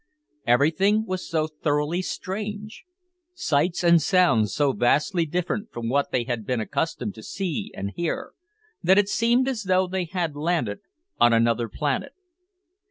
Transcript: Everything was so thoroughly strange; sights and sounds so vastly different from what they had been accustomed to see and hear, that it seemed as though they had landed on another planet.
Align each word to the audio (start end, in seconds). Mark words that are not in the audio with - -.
Everything 0.47 1.05
was 1.05 1.29
so 1.29 1.45
thoroughly 1.45 2.01
strange; 2.01 2.85
sights 3.35 3.83
and 3.83 4.01
sounds 4.01 4.51
so 4.51 4.73
vastly 4.73 5.27
different 5.27 5.71
from 5.71 5.89
what 5.89 6.09
they 6.11 6.23
had 6.23 6.43
been 6.43 6.59
accustomed 6.59 7.13
to 7.13 7.21
see 7.21 7.71
and 7.75 7.91
hear, 7.95 8.31
that 8.81 8.97
it 8.97 9.07
seemed 9.09 9.47
as 9.47 9.61
though 9.65 9.85
they 9.85 10.05
had 10.05 10.35
landed 10.35 10.79
on 11.19 11.33
another 11.33 11.69
planet. 11.69 12.13